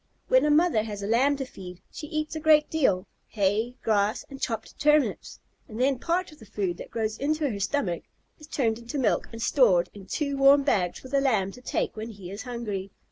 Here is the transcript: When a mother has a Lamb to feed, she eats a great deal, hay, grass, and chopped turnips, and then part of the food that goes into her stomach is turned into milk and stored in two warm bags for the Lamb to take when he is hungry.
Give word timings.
When 0.29 0.45
a 0.45 0.49
mother 0.49 0.81
has 0.81 1.03
a 1.03 1.07
Lamb 1.07 1.37
to 1.37 1.45
feed, 1.45 1.79
she 1.91 2.07
eats 2.07 2.35
a 2.35 2.39
great 2.39 2.71
deal, 2.71 3.05
hay, 3.27 3.75
grass, 3.83 4.25
and 4.31 4.41
chopped 4.41 4.79
turnips, 4.79 5.39
and 5.67 5.79
then 5.79 5.99
part 5.99 6.31
of 6.31 6.39
the 6.39 6.45
food 6.47 6.77
that 6.77 6.89
goes 6.89 7.19
into 7.19 7.47
her 7.51 7.59
stomach 7.59 8.01
is 8.39 8.47
turned 8.47 8.79
into 8.79 8.97
milk 8.97 9.29
and 9.31 9.43
stored 9.43 9.91
in 9.93 10.07
two 10.07 10.37
warm 10.37 10.63
bags 10.63 10.97
for 10.99 11.09
the 11.09 11.21
Lamb 11.21 11.51
to 11.51 11.61
take 11.61 11.95
when 11.95 12.09
he 12.09 12.31
is 12.31 12.41
hungry. 12.41 12.89